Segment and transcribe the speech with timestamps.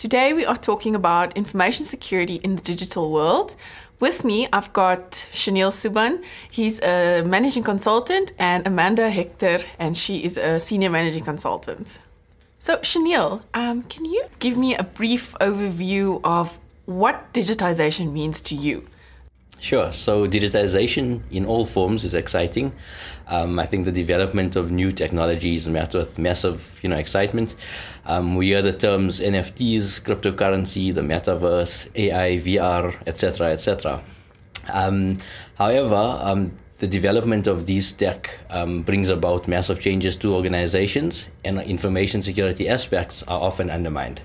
[0.00, 3.54] Today we are talking about information security in the digital world.
[4.00, 6.24] With me, I've got Shanil Suban.
[6.50, 11.98] He's a managing consultant, and Amanda Hector, and she is a senior managing consultant.
[12.58, 18.54] So, Shanil, um, can you give me a brief overview of what digitization means to
[18.54, 18.86] you?
[19.60, 19.90] Sure.
[19.90, 22.72] So digitization in all forms is exciting.
[23.28, 27.54] Um, I think the development of new technologies met with massive, you know, excitement.
[28.06, 34.02] Um, we hear the terms NFTs, cryptocurrency, the metaverse, AI, VR, etc., etc.
[34.72, 35.18] Um,
[35.56, 41.60] however, um, the development of these tech um, brings about massive changes to organizations, and
[41.60, 44.22] information security aspects are often undermined.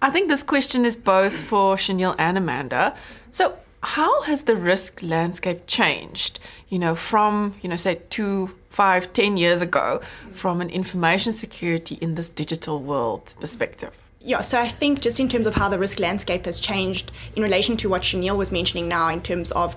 [0.00, 2.96] I think this question is both for Shanil and Amanda.
[3.30, 9.12] So, how has the risk landscape changed you know from you know say two five
[9.12, 10.00] ten years ago
[10.32, 15.28] from an information security in this digital world perspective yeah, so I think just in
[15.28, 18.88] terms of how the risk landscape has changed in relation to what Shanil was mentioning
[18.88, 19.76] now, in terms of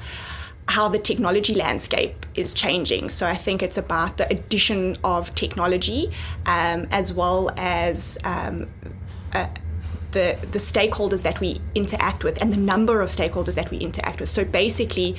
[0.67, 3.09] how the technology landscape is changing.
[3.09, 6.11] So I think it's about the addition of technology
[6.45, 8.69] um, as well as um,
[9.33, 9.47] uh,
[10.11, 14.19] the, the stakeholders that we interact with and the number of stakeholders that we interact
[14.19, 14.29] with.
[14.29, 15.15] So basically,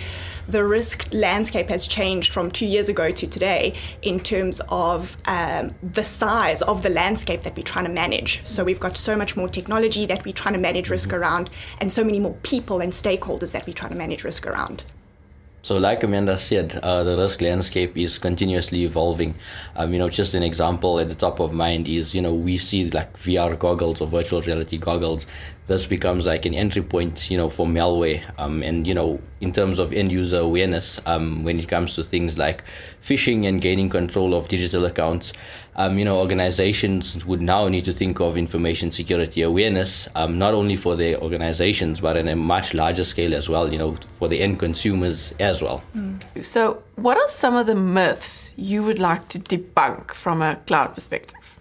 [0.48, 5.75] the risk landscape has changed from two years ago to today in terms of um,
[5.83, 8.47] the size of the landscape that we're trying to manage.
[8.47, 11.23] So we've got so much more technology that we're trying to manage risk mm-hmm.
[11.23, 14.83] around, and so many more people and stakeholders that we're trying to manage risk around.
[15.64, 19.36] So, like Amanda said, uh, the risk landscape is continuously evolving.
[19.77, 22.58] Um, you know, just an example at the top of mind is, you know, we
[22.58, 25.24] see like VR goggles or virtual reality goggles
[25.68, 28.22] this becomes like an entry point, you know, for malware.
[28.38, 32.05] Um, and you know, in terms of end user awareness, um, when it comes to
[32.05, 32.64] things like
[33.02, 35.33] phishing and gaining control of digital accounts,
[35.77, 40.53] um, you know, organizations would now need to think of information security awareness, um, not
[40.53, 43.73] only for their organizations, but in a much larger scale as well.
[43.73, 45.83] You know, for the end consumers as well.
[45.96, 46.45] Mm.
[46.45, 50.95] So, what are some of the myths you would like to debunk from a cloud
[50.95, 51.58] perspective?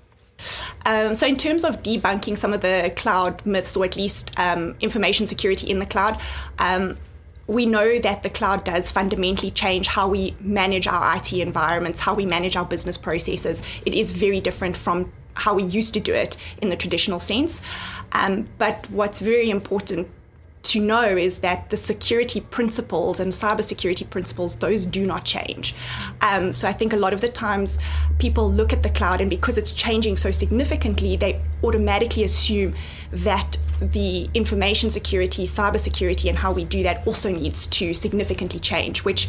[0.86, 4.76] Um, so, in terms of debunking some of the cloud myths, or at least um,
[4.82, 6.20] information security in the cloud,
[6.60, 6.98] um,
[7.52, 12.14] we know that the cloud does fundamentally change how we manage our IT environments, how
[12.16, 13.62] we manage our business processes.
[13.86, 17.62] It is very different from how we used to do it in the traditional sense.
[18.14, 20.08] Um, but what's very important
[20.64, 25.76] to know is that the security principles and cybersecurity principles, those do not change.
[26.22, 27.80] Um, so I think a lot of the times
[28.20, 32.76] people look at the cloud and because it's changing so significantly, they automatically assume
[33.12, 39.04] that the information security, cybersecurity, and how we do that also needs to significantly change,
[39.04, 39.28] which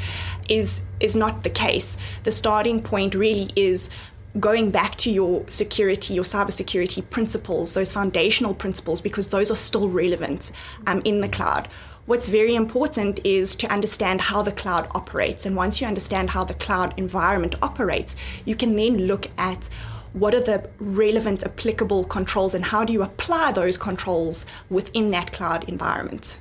[0.49, 1.97] is is not the case.
[2.25, 3.91] The starting point really is
[4.39, 9.89] going back to your security, your cybersecurity principles, those foundational principles, because those are still
[9.89, 10.53] relevant
[10.87, 11.69] um, in the cloud.
[12.05, 15.47] What's very important is to understand how the cloud operates.
[15.47, 19.69] And once you understand how the cloud environment operates, you can then look at
[20.13, 25.33] what are the relevant applicable controls and how do you apply those controls within that
[25.33, 26.39] cloud environment.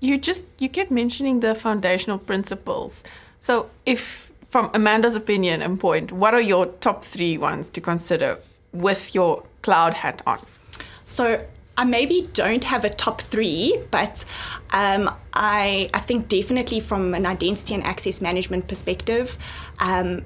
[0.00, 3.02] You just you kept mentioning the foundational principles.
[3.40, 8.38] So if from Amanda's opinion and point, what are your top three ones to consider
[8.72, 10.38] with your cloud hat on?
[11.04, 11.44] So
[11.78, 14.24] I maybe don't have a top three, but
[14.70, 19.36] um, I, I think definitely from an identity and access management perspective,
[19.80, 20.24] um,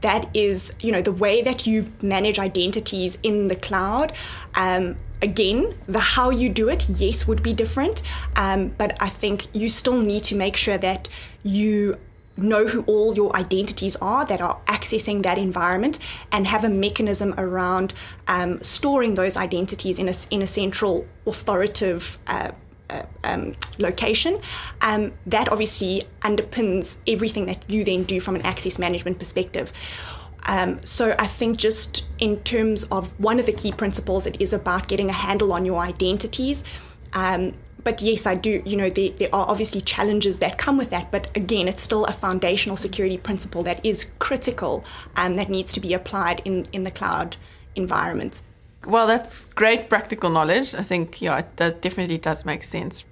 [0.00, 4.12] that is, you know, the way that you manage identities in the cloud.
[4.54, 8.02] Um, again, the how you do it, yes, would be different,
[8.36, 11.08] um, but I think you still need to make sure that
[11.42, 11.96] you
[12.36, 15.98] know who all your identities are that are accessing that environment
[16.32, 17.92] and have a mechanism around
[18.28, 22.52] um, storing those identities in a, in a central authoritative uh,
[22.90, 24.40] uh, um, location.
[24.80, 29.72] Um, that obviously underpins everything that you then do from an access management perspective.
[30.46, 34.52] Um, so I think just in terms of one of the key principles, it is
[34.52, 36.64] about getting a handle on your identities.
[37.12, 38.62] Um, but yes, I do.
[38.64, 41.10] You know, there, there are obviously challenges that come with that.
[41.10, 44.84] But again, it's still a foundational security principle that is critical
[45.16, 47.36] and that needs to be applied in, in the cloud
[47.74, 48.42] environment.
[48.86, 50.74] Well, that's great practical knowledge.
[50.74, 53.04] I think, yeah, it does definitely does make sense.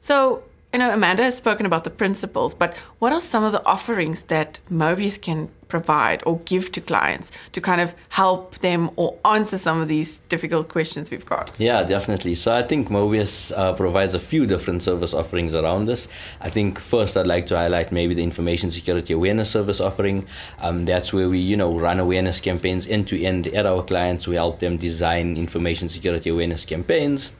[0.00, 3.64] So, you know, Amanda has spoken about the principles, but what are some of the
[3.66, 9.16] offerings that Mobius can provide or give to clients to kind of help them or
[9.24, 11.58] answer some of these difficult questions we've got?
[11.58, 12.34] Yeah, definitely.
[12.34, 16.08] So I think Mobius uh, provides a few different service offerings around this.
[16.40, 20.26] I think first I'd like to highlight maybe the information security awareness service offering.
[20.60, 24.26] Um, that's where we, you know, run awareness campaigns end to end at our clients.
[24.26, 27.30] We help them design information security awareness campaigns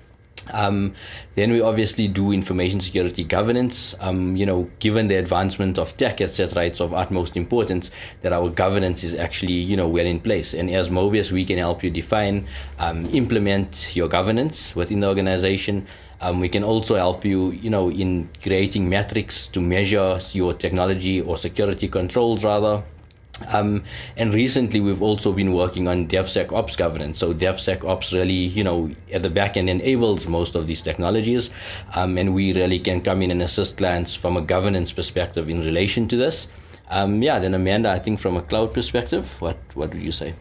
[0.52, 0.94] um,
[1.34, 3.94] then we obviously do information security governance.
[4.00, 7.90] Um, you know, given the advancement of tech, etc., it's of utmost importance
[8.22, 10.54] that our governance is actually you know well in place.
[10.54, 12.46] And as Mobius, we can help you define,
[12.78, 15.86] um, implement your governance within the organization.
[16.22, 21.22] Um, we can also help you, you know, in creating metrics to measure your technology
[21.22, 22.82] or security controls rather
[23.48, 23.82] um,
[24.16, 27.18] and recently, we've also been working on DevSecOps governance.
[27.18, 31.50] So DevSecOps really, you know, at the back end enables most of these technologies,
[31.94, 35.60] um, and we really can come in and assist clients from a governance perspective in
[35.60, 36.48] relation to this.
[36.90, 40.34] Um, yeah, then Amanda, I think from a cloud perspective, what what would you say?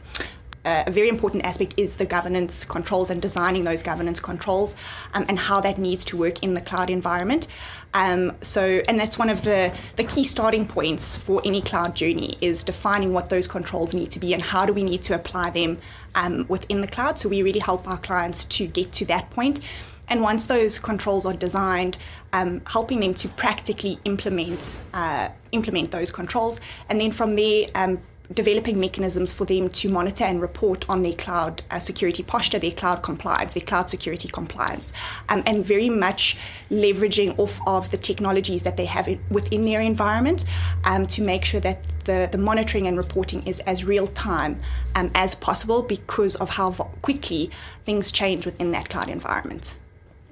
[0.69, 4.75] Uh, a very important aspect is the governance controls and designing those governance controls
[5.15, 7.47] um, and how that needs to work in the cloud environment.
[7.95, 12.37] Um, so, and that's one of the, the key starting points for any cloud journey
[12.39, 15.49] is defining what those controls need to be and how do we need to apply
[15.49, 15.79] them
[16.13, 17.17] um, within the cloud.
[17.17, 19.61] So we really help our clients to get to that point.
[20.07, 21.97] And once those controls are designed,
[22.31, 27.99] um, helping them to practically implement uh, implement those controls, and then from there, um,
[28.33, 32.71] developing mechanisms for them to monitor and report on their cloud uh, security posture, their
[32.71, 34.93] cloud compliance, their cloud security compliance,
[35.29, 36.37] um, and very much
[36.69, 40.45] leveraging off of the technologies that they have within their environment
[40.83, 44.59] um, to make sure that the, the monitoring and reporting is as real time
[44.95, 46.71] um, as possible because of how
[47.01, 47.49] quickly
[47.85, 49.75] things change within that cloud environment.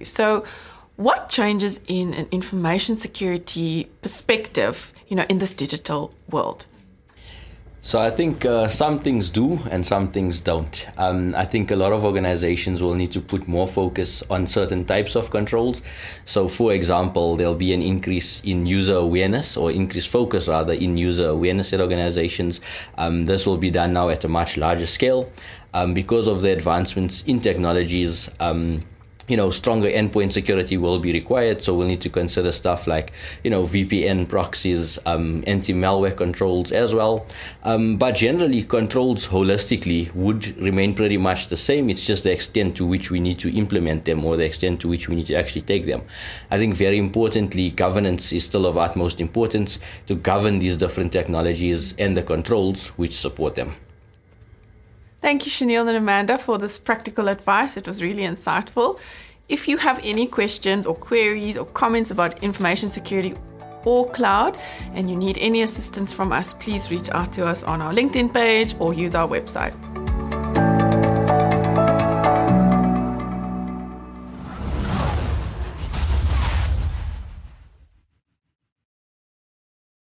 [0.03, 0.43] So,
[0.97, 6.65] what changes in an information security perspective, you know, in this digital world?
[7.87, 10.85] So I think uh, some things do and some things don't.
[10.97, 14.83] Um, I think a lot of organizations will need to put more focus on certain
[14.83, 15.81] types of controls.
[16.25, 20.97] So, for example, there'll be an increase in user awareness or increased focus rather in
[20.97, 22.59] user awareness at organizations.
[22.97, 25.31] Um, this will be done now at a much larger scale
[25.73, 28.29] um, because of the advancements in technologies.
[29.27, 31.61] You know, stronger endpoint security will be required.
[31.61, 33.11] So we'll need to consider stuff like,
[33.43, 37.25] you know, VPN proxies, um, anti-malware controls as well.
[37.63, 41.89] Um, but generally, controls holistically would remain pretty much the same.
[41.89, 44.87] It's just the extent to which we need to implement them or the extent to
[44.87, 46.03] which we need to actually take them.
[46.49, 51.93] I think very importantly, governance is still of utmost importance to govern these different technologies
[51.97, 53.75] and the controls which support them.
[55.19, 57.75] Thank you, Shanil and Amanda, for this practical advice.
[57.75, 58.99] It was really insightful.
[59.49, 63.33] If you have any questions or queries or comments about information security
[63.83, 64.57] or cloud
[64.93, 68.33] and you need any assistance from us, please reach out to us on our LinkedIn
[68.33, 70.06] page or use our website.